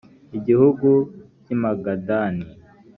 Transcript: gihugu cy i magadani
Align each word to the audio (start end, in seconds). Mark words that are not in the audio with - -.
gihugu 0.45 0.89
cy 1.43 1.49
i 1.55 1.55
magadani 1.61 2.45